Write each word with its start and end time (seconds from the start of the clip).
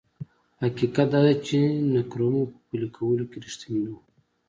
حقیقت 0.61 1.07
دا 1.13 1.19
دی 1.25 1.35
چې 1.47 1.59
نکرومه 1.93 2.43
په 2.51 2.57
پلي 2.67 2.87
کولو 2.95 3.23
کې 3.31 3.37
رښتینی 3.45 3.81
نه 3.85 3.91
و. 3.95 3.97